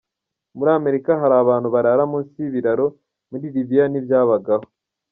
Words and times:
Muri 0.57 0.69
Amerika 0.79 1.11
hari 1.21 1.35
abantu 1.43 1.67
barara 1.75 2.03
munsi 2.11 2.33
y’ibiraro, 2.39 2.85
muri 3.29 3.45
Libyia 3.53 3.85
ntibyabagaho. 3.87 4.65